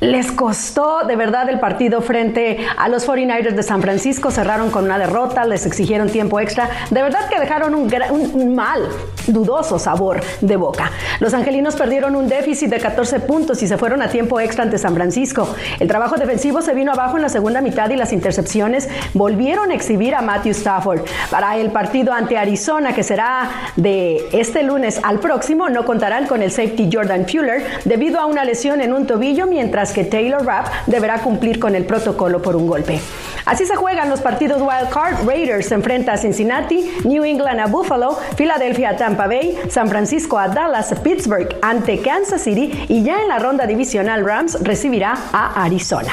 les 0.00 0.30
costó 0.30 1.04
de 1.06 1.16
verdad 1.16 1.48
el 1.48 1.58
partido 1.58 2.00
frente 2.00 2.58
a 2.76 2.88
los 2.88 3.08
49ers 3.08 3.54
de 3.54 3.62
San 3.62 3.82
Francisco. 3.82 4.30
Cerraron 4.30 4.70
con 4.70 4.84
una 4.84 4.98
derrota, 4.98 5.44
les 5.44 5.66
exigieron 5.66 6.08
tiempo 6.08 6.38
extra. 6.38 6.70
De 6.90 7.02
verdad 7.02 7.28
que 7.28 7.40
dejaron 7.40 7.74
un, 7.74 8.54
mal, 8.54 8.88
dudoso 9.26 9.78
sabor 9.78 10.20
de 10.40 10.56
boca. 10.56 10.92
Los 11.20 11.34
angelinos 11.34 11.74
perdieron 11.74 12.14
un 12.14 12.28
déficit 12.28 12.70
de 12.70 12.78
14 12.78 13.20
puntos 13.20 13.62
y 13.62 13.66
se 13.66 13.76
fueron 13.76 14.00
a 14.02 14.08
tiempo 14.08 14.38
extra 14.40 14.64
ante 14.64 14.78
San 14.78 14.94
Francisco. 14.94 15.54
El 15.80 15.88
trabajo 15.88 16.16
defensivo 16.16 16.62
se 16.62 16.74
vino 16.74 16.92
abajo 16.92 17.16
en 17.16 17.22
la 17.22 17.28
segunda 17.28 17.60
mitad 17.60 17.90
y 17.90 17.96
las 17.96 18.12
intercepciones 18.12 18.88
volvieron 19.14 19.70
a 19.70 19.74
exhibir 19.74 20.14
a 20.14 20.22
Matthew 20.22 20.52
Stafford. 20.52 21.00
Para 21.30 21.56
el 21.56 21.70
partido 21.70 22.12
ante 22.12 22.38
Arizona, 22.38 22.94
que 22.94 23.02
será 23.02 23.50
de 23.76 24.28
este 24.32 24.62
lunes 24.62 25.00
al 25.02 25.18
próximo, 25.18 25.68
no 25.68 25.84
contarán 25.84 26.26
con 26.26 26.42
el 26.42 26.52
safety 26.52 26.88
Jordan 26.92 27.26
Fuller 27.26 27.64
debido 27.84 28.20
a 28.20 28.26
una 28.26 28.44
lesión 28.44 28.80
en 28.80 28.92
un 28.92 29.06
tobillo 29.06 29.46
mientras 29.46 29.87
que 29.92 30.04
Taylor 30.04 30.44
Rapp 30.44 30.68
deberá 30.86 31.20
cumplir 31.22 31.58
con 31.58 31.74
el 31.74 31.84
protocolo 31.84 32.40
por 32.42 32.56
un 32.56 32.66
golpe. 32.66 33.00
Así 33.44 33.64
se 33.64 33.76
juegan 33.76 34.10
los 34.10 34.20
partidos 34.20 34.60
Wild 34.60 34.90
Card. 34.90 35.26
Raiders 35.26 35.72
enfrenta 35.72 36.12
a 36.12 36.16
Cincinnati, 36.16 36.92
New 37.04 37.24
England 37.24 37.60
a 37.60 37.66
Buffalo, 37.66 38.18
Philadelphia 38.36 38.90
a 38.90 38.96
Tampa 38.96 39.26
Bay, 39.26 39.58
San 39.70 39.88
Francisco 39.88 40.38
a 40.38 40.48
Dallas, 40.48 40.94
Pittsburgh 41.02 41.56
ante 41.62 42.00
Kansas 42.00 42.42
City 42.42 42.86
y 42.88 43.02
ya 43.02 43.20
en 43.20 43.28
la 43.28 43.38
ronda 43.38 43.66
divisional 43.66 44.24
Rams 44.24 44.58
recibirá 44.62 45.16
a 45.32 45.64
Arizona. 45.64 46.12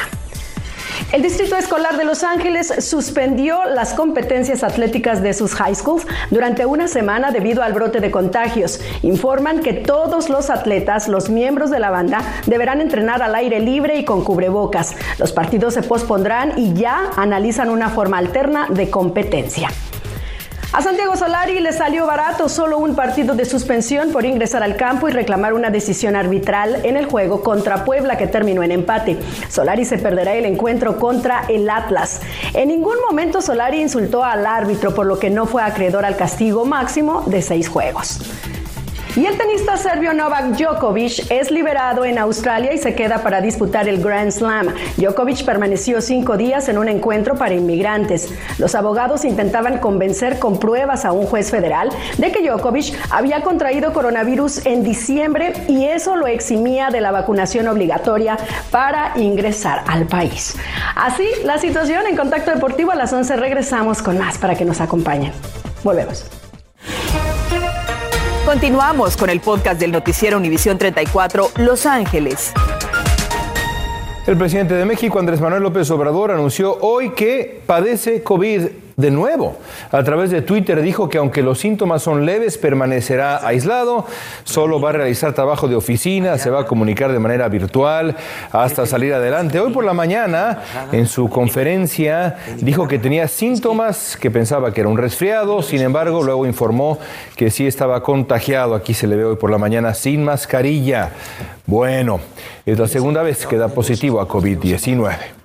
El 1.12 1.22
Distrito 1.22 1.56
Escolar 1.56 1.98
de 1.98 2.06
Los 2.06 2.24
Ángeles 2.24 2.74
suspendió 2.80 3.66
las 3.66 3.94
competencias 3.94 4.64
atléticas 4.64 5.22
de 5.22 5.34
sus 5.34 5.54
high 5.56 5.76
schools 5.76 6.06
durante 6.30 6.66
una 6.66 6.88
semana 6.88 7.32
debido 7.32 7.64
al 7.64 7.74
brote 7.74 8.00
de 8.00 8.12
contagios. 8.12 8.80
Informan 9.02 9.62
que 9.62 9.74
todos 9.74 10.30
los 10.30 10.50
atletas, 10.50 11.08
los 11.08 11.30
miembros 11.30 11.72
de 11.72 11.80
la 11.80 11.90
banda, 11.90 12.22
deberán 12.46 12.82
entrenar 12.82 13.22
al 13.22 13.36
aire 13.36 13.60
libre 13.60 13.98
y 13.98 14.06
con 14.06 14.24
cubrebocas. 14.24 14.96
Los 15.18 15.32
partidos 15.32 15.74
se 15.74 15.84
pospondrán 15.84 16.58
y 16.58 16.74
ya 16.74 17.12
analizan 17.16 17.70
una 17.70 17.90
forma 17.90 18.18
alterna 18.18 18.68
de 18.70 18.90
competencia. 18.90 19.70
A 20.74 20.82
Santiago 20.82 21.16
Solari 21.16 21.60
le 21.60 21.72
salió 21.72 22.06
barato 22.06 22.50
solo 22.50 22.78
un 22.78 22.96
partido 22.96 23.34
de 23.36 23.46
suspensión 23.46 24.12
por 24.12 24.26
ingresar 24.26 24.64
al 24.64 24.76
campo 24.76 25.08
y 25.08 25.12
reclamar 25.12 25.54
una 25.54 25.70
decisión 25.70 26.16
arbitral 26.16 26.80
en 26.84 26.98
el 26.98 27.06
juego 27.06 27.42
contra 27.42 27.86
Puebla 27.86 28.18
que 28.18 28.28
terminó 28.28 28.62
en 28.64 28.72
empate. 28.72 29.18
Solari 29.50 29.86
se 29.86 29.98
perderá 29.98 30.34
el 30.34 30.46
encuentro 30.46 31.00
contra 31.00 31.46
el 31.48 31.70
Atlas. 31.70 32.22
En 32.54 32.70
ningún 32.70 32.98
momento 33.08 33.42
Solari 33.42 33.82
insultó 33.82 34.24
al 34.24 34.46
árbitro, 34.46 34.94
por 34.94 35.06
lo 35.06 35.18
que 35.20 35.30
no 35.30 35.46
fue 35.46 35.62
acreedor 35.64 36.04
al 36.04 36.18
castigo 36.18 36.66
máximo 36.66 37.24
de 37.26 37.42
seis 37.42 37.70
juegos. 37.70 38.20
Y 39.16 39.26
el 39.26 39.38
tenista 39.38 39.78
serbio 39.78 40.14
Novak 40.14 40.58
Djokovic 40.58 41.32
es 41.32 41.50
liberado 41.50 42.04
en 42.04 42.18
Australia 42.18 42.74
y 42.74 42.78
se 42.78 42.96
queda 42.96 43.24
para 43.24 43.40
disputar 43.40 43.88
el 43.88 44.04
Grand 44.04 44.30
Slam. 44.30 44.74
Djokovic 44.98 45.46
permaneció 45.46 46.02
cinco 46.02 46.36
días 46.36 46.68
en 46.68 46.78
un 46.78 46.90
encuentro 46.90 47.36
para 47.36 47.54
inmigrantes. 47.54 48.34
Los 48.58 48.76
abogados 48.76 49.24
intentaban 49.24 49.78
convencer 49.78 50.38
con 50.38 50.60
pruebas 50.60 51.06
a 51.06 51.14
un 51.14 51.28
juez 51.28 51.50
federal 51.50 51.90
de 52.18 52.34
que 52.34 52.46
Djokovic 52.46 52.94
había 53.10 53.42
contraído 53.42 53.94
coronavirus 53.94 54.66
en 54.66 54.84
diciembre 54.84 55.54
y 55.70 55.86
eso 55.86 56.18
lo 56.18 56.28
eximía 56.28 56.90
de 56.90 57.00
la 57.00 57.12
vacunación 57.12 57.70
obligatoria 57.70 58.38
para 58.70 59.14
ingresar 59.16 59.86
al 59.88 60.08
país. 60.08 60.58
Así, 60.94 61.28
la 61.46 61.58
situación 61.58 62.06
en 62.08 62.18
Contacto 62.18 62.52
Deportivo 62.52 62.92
a 62.92 62.96
las 62.96 63.14
11 63.14 63.38
regresamos 63.38 64.02
con 64.02 64.18
más 64.18 64.38
para 64.38 64.56
que 64.56 64.66
nos 64.66 64.82
acompañen. 64.82 65.32
Volvemos. 65.86 66.45
Continuamos 68.46 69.18
con 69.18 69.32
el 69.32 69.40
podcast 69.40 69.80
del 69.80 69.92
noticiero 69.92 70.38
Univisión 70.38 70.78
34 70.78 71.50
Los 71.58 71.88
Ángeles. 71.88 72.54
El 74.28 74.38
presidente 74.38 74.76
de 74.76 74.86
México, 74.86 75.18
Andrés 75.18 75.42
Manuel 75.42 75.64
López 75.64 75.90
Obrador, 75.90 76.30
anunció 76.30 76.78
hoy 76.82 77.10
que 77.16 77.62
padece 77.66 78.22
COVID 78.22 78.68
de 78.98 79.12
nuevo. 79.12 79.58
A 79.92 80.04
través 80.04 80.32
de 80.32 80.42
Twitter 80.42 80.82
dijo 80.82 81.10
que 81.10 81.18
aunque 81.18 81.42
los 81.42 81.60
síntomas 81.60 82.02
son 82.02 82.26
leves, 82.26 82.58
permanecerá 82.58 83.46
aislado, 83.46 84.06
solo 84.44 84.80
va 84.80 84.90
a 84.90 84.94
realizar 84.94 85.34
trabajo 85.34 85.68
de 85.68 85.76
oficina, 85.76 86.38
se 86.38 86.50
va 86.50 86.62
a 86.62 86.66
comunicar 86.66 87.12
de 87.12 87.20
manera 87.20 87.50
virtual 87.50 88.16
hasta 88.52 88.86
salir 88.86 89.14
adelante. 89.14 89.60
Hoy 89.60 89.74
por 89.74 89.84
la 89.84 89.94
mañana, 89.94 90.62
en 90.92 91.08
su 91.08 91.30
conferencia, 91.30 92.38
dijo 92.58 92.88
que 92.88 93.00
tenía 93.00 93.28
síntomas, 93.28 94.18
que 94.18 94.32
pensaba 94.32 94.74
que 94.74 94.82
era 94.82 94.90
un 94.90 94.98
resfriado, 94.98 95.62
sin 95.62 95.82
embargo, 95.82 96.24
luego 96.24 96.46
informó 96.46 96.98
que 97.36 97.52
sí 97.52 97.68
estaba 97.68 98.02
contagiado. 98.02 98.76
Aquí 98.76 98.94
se 98.94 99.08
le 99.08 99.18
ve 99.18 99.26
hoy 99.26 99.36
por 99.36 99.52
la 99.52 99.58
mañana 99.58 99.94
sin 99.94 100.24
mascarilla. 100.24 101.12
Bueno, 101.66 102.20
es 102.66 102.80
la 102.80 102.88
segunda 102.88 103.24
vez 103.24 103.46
que 103.46 103.58
da 103.58 103.68
positivo 103.68 104.22
a 104.22 104.28
COVID-19. 104.28 105.45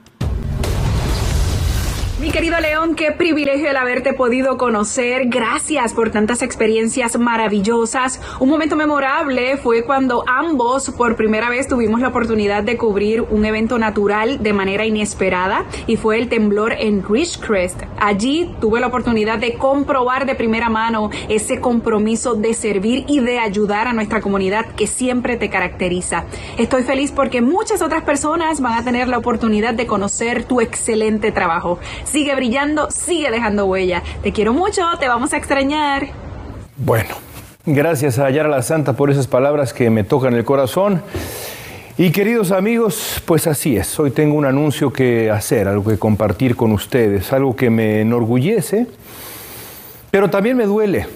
Querido 2.32 2.60
León, 2.60 2.94
qué 2.94 3.10
privilegio 3.10 3.68
el 3.68 3.76
haberte 3.76 4.12
podido 4.12 4.56
conocer. 4.56 5.26
Gracias 5.26 5.92
por 5.92 6.10
tantas 6.10 6.42
experiencias 6.42 7.18
maravillosas. 7.18 8.20
Un 8.38 8.49
momento 8.49 8.76
memorable 8.76 9.56
fue 9.56 9.82
cuando 9.82 10.22
ambos 10.28 10.90
por 10.90 11.16
primera 11.16 11.50
vez 11.50 11.66
tuvimos 11.66 12.00
la 12.00 12.08
oportunidad 12.08 12.62
de 12.62 12.76
cubrir 12.76 13.22
un 13.22 13.44
evento 13.46 13.80
natural 13.80 14.40
de 14.44 14.52
manera 14.52 14.87
inesperada 14.87 15.64
y 15.88 15.96
fue 15.96 16.18
el 16.18 16.28
temblor 16.28 16.72
en 16.78 17.02
Ridgecrest. 17.02 17.82
Allí 17.99 18.54
tuve 18.60 18.78
la 18.78 18.87
oportunidad 18.87 19.38
de 19.38 19.54
comprobar 19.54 20.25
de 20.25 20.37
primera 20.37 20.68
mano 20.68 21.10
ese 21.28 21.58
compromiso 21.58 22.37
de 22.37 22.54
servir 22.54 23.06
y 23.08 23.18
de 23.18 23.40
ayudar 23.40 23.88
a 23.88 23.92
nuestra 23.92 24.20
comunidad 24.20 24.66
que 24.76 24.87
siempre 24.87 25.37
te 25.37 25.50
caracteriza. 25.50 26.26
Estoy 26.58 26.84
feliz 26.84 27.10
porque 27.10 27.42
muchas 27.42 27.82
otras 27.82 28.04
personas 28.04 28.60
van 28.60 28.75
a 28.75 28.84
tener 28.84 29.08
la 29.08 29.18
oportunidad 29.18 29.75
de 29.75 29.88
conocer 29.88 30.44
tu 30.44 30.60
excelente 30.60 31.32
trabajo 31.32 31.80
sigue 32.20 32.34
brillando, 32.34 32.90
sigue 32.90 33.30
dejando 33.30 33.64
huella. 33.64 34.02
Te 34.22 34.30
quiero 34.30 34.52
mucho, 34.52 34.82
te 34.98 35.08
vamos 35.08 35.32
a 35.32 35.38
extrañar. 35.38 36.08
Bueno, 36.76 37.14
gracias 37.64 38.18
a 38.18 38.28
Yara 38.28 38.50
la 38.50 38.60
Santa 38.60 38.92
por 38.92 39.10
esas 39.10 39.26
palabras 39.26 39.72
que 39.72 39.88
me 39.88 40.04
tocan 40.04 40.34
el 40.34 40.44
corazón. 40.44 41.00
Y 41.96 42.10
queridos 42.10 42.52
amigos, 42.52 43.22
pues 43.24 43.46
así 43.46 43.74
es. 43.74 43.98
Hoy 43.98 44.10
tengo 44.10 44.34
un 44.34 44.44
anuncio 44.44 44.92
que 44.92 45.30
hacer, 45.30 45.66
algo 45.66 45.90
que 45.90 45.98
compartir 45.98 46.56
con 46.56 46.72
ustedes, 46.72 47.32
algo 47.32 47.56
que 47.56 47.70
me 47.70 48.02
enorgullece, 48.02 48.86
pero 50.10 50.28
también 50.28 50.58
me 50.58 50.66
duele. 50.66 51.06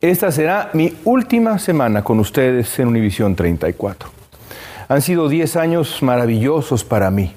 Esta 0.00 0.30
será 0.30 0.70
mi 0.72 0.96
última 1.02 1.58
semana 1.58 2.04
con 2.04 2.20
ustedes 2.20 2.78
en 2.78 2.86
Univisión 2.86 3.34
34. 3.34 4.08
Han 4.86 5.02
sido 5.02 5.28
10 5.28 5.56
años 5.56 6.00
maravillosos 6.00 6.84
para 6.84 7.10
mí. 7.10 7.34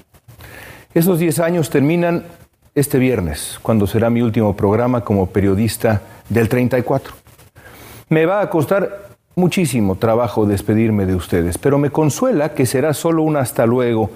Esos 0.94 1.18
10 1.18 1.40
años 1.40 1.68
terminan 1.68 2.22
este 2.78 2.98
viernes, 2.98 3.58
cuando 3.62 3.86
será 3.86 4.08
mi 4.10 4.22
último 4.22 4.54
programa 4.54 5.02
como 5.02 5.26
periodista 5.26 6.00
del 6.28 6.48
34. 6.48 7.12
Me 8.08 8.24
va 8.24 8.40
a 8.40 8.48
costar 8.48 9.08
muchísimo 9.34 9.96
trabajo 9.96 10.46
despedirme 10.46 11.04
de 11.04 11.14
ustedes, 11.14 11.58
pero 11.58 11.78
me 11.78 11.90
consuela 11.90 12.54
que 12.54 12.66
será 12.66 12.94
solo 12.94 13.22
un 13.22 13.36
hasta 13.36 13.66
luego 13.66 14.10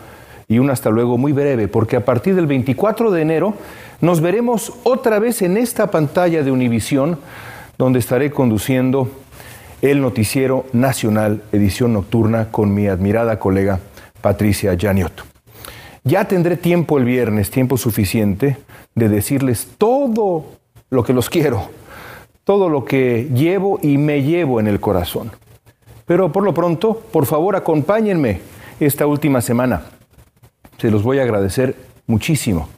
y 0.48 0.58
un 0.58 0.70
hasta 0.70 0.90
luego 0.90 1.18
muy 1.18 1.32
breve, 1.32 1.68
porque 1.68 1.96
a 1.96 2.04
partir 2.04 2.34
del 2.34 2.46
24 2.46 3.10
de 3.10 3.22
enero 3.22 3.54
nos 4.00 4.20
veremos 4.20 4.72
otra 4.84 5.18
vez 5.18 5.42
en 5.42 5.56
esta 5.56 5.90
pantalla 5.90 6.42
de 6.42 6.50
Univisión, 6.50 7.18
donde 7.78 7.98
estaré 7.98 8.30
conduciendo 8.30 9.08
el 9.80 10.00
noticiero 10.00 10.66
nacional 10.72 11.42
edición 11.52 11.94
nocturna 11.94 12.48
con 12.50 12.72
mi 12.72 12.87
admirada 12.87 13.38
colega 13.38 13.80
Patricia 14.20 14.76
Janiot. 14.78 15.31
Ya 16.04 16.24
tendré 16.24 16.56
tiempo 16.56 16.98
el 16.98 17.04
viernes, 17.04 17.50
tiempo 17.50 17.76
suficiente, 17.76 18.56
de 18.94 19.08
decirles 19.08 19.68
todo 19.78 20.44
lo 20.90 21.04
que 21.04 21.12
los 21.12 21.30
quiero, 21.30 21.70
todo 22.44 22.68
lo 22.68 22.84
que 22.84 23.28
llevo 23.32 23.78
y 23.80 23.98
me 23.98 24.22
llevo 24.22 24.58
en 24.58 24.66
el 24.66 24.80
corazón. 24.80 25.30
Pero 26.04 26.32
por 26.32 26.42
lo 26.42 26.52
pronto, 26.52 27.00
por 27.12 27.26
favor, 27.26 27.54
acompáñenme 27.54 28.40
esta 28.80 29.06
última 29.06 29.40
semana. 29.40 29.82
Se 30.78 30.90
los 30.90 31.04
voy 31.04 31.20
a 31.20 31.22
agradecer 31.22 31.76
muchísimo, 32.06 32.68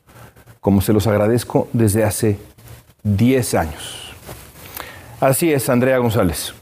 como 0.60 0.82
se 0.82 0.92
los 0.92 1.06
agradezco 1.06 1.68
desde 1.72 2.04
hace 2.04 2.38
10 3.04 3.54
años. 3.54 4.14
Así 5.18 5.50
es, 5.50 5.70
Andrea 5.70 5.96
González. 5.96 6.52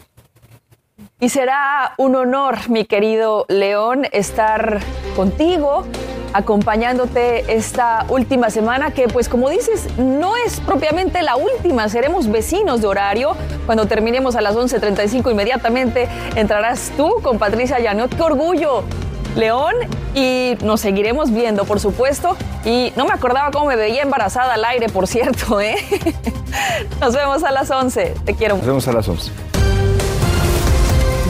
Y 1.18 1.29
será 1.29 1.94
un 1.98 2.14
honor, 2.14 2.70
mi 2.70 2.85
querido 2.85 3.46
León, 3.48 4.07
estar 4.12 4.81
contigo 5.16 5.85
acompañándote 6.33 7.55
esta 7.55 8.07
última 8.09 8.51
semana 8.51 8.92
que 8.92 9.09
pues 9.09 9.29
como 9.29 9.51
dices 9.51 9.87
no 9.99 10.37
es 10.37 10.61
propiamente 10.61 11.23
la 11.23 11.37
última, 11.37 11.88
seremos 11.88 12.31
vecinos 12.31 12.81
de 12.81 12.87
horario. 12.87 13.37
Cuando 13.66 13.87
terminemos 13.87 14.37
a 14.37 14.40
las 14.40 14.55
11.35 14.55 15.31
inmediatamente 15.31 16.09
entrarás 16.37 16.92
tú 16.97 17.21
con 17.23 17.38
Patricia 17.38 17.79
Llanot. 17.79 18.14
¡Qué 18.14 18.23
orgullo! 18.23 18.85
León 19.37 19.75
y 20.14 20.57
nos 20.62 20.81
seguiremos 20.81 21.33
viendo, 21.33 21.64
por 21.64 21.81
supuesto. 21.81 22.37
Y 22.64 22.92
no 22.97 23.07
me 23.07 23.12
acordaba 23.12 23.51
cómo 23.51 23.66
me 23.66 23.77
veía 23.77 24.03
embarazada 24.03 24.55
al 24.55 24.64
aire, 24.64 24.88
por 24.88 25.07
cierto, 25.07 25.61
¿eh? 25.61 25.77
Nos 27.01 27.14
vemos 27.14 27.42
a 27.42 27.51
las 27.51 27.71
11. 27.71 28.14
Te 28.25 28.35
quiero. 28.35 28.57
Nos 28.57 28.66
vemos 28.66 28.88
a 28.88 28.92
las 28.92 29.09
11. 29.09 29.52